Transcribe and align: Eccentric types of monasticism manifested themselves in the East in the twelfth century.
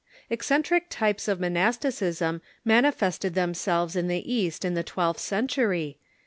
Eccentric 0.31 0.87
types 0.89 1.27
of 1.27 1.39
monasticism 1.39 2.41
manifested 2.65 3.35
themselves 3.35 3.95
in 3.95 4.07
the 4.07 4.33
East 4.33 4.65
in 4.65 4.73
the 4.73 4.81
twelfth 4.81 5.19
century. 5.21 5.99